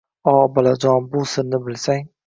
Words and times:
—O, 0.31 0.33
bolajon, 0.55 1.07
bu 1.13 1.25
sirni 1.35 1.65
bilsang 1.69 2.09